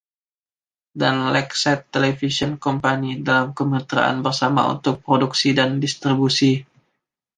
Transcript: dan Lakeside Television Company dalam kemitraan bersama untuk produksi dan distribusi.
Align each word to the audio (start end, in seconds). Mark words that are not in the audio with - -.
dan 1.01 1.15
Lakeside 1.35 1.83
Television 1.95 2.51
Company 2.65 3.11
dalam 3.27 3.49
kemitraan 3.59 4.17
bersama 4.25 4.61
untuk 4.73 4.95
produksi 5.05 5.49
dan 5.59 5.69
distribusi. 5.83 6.53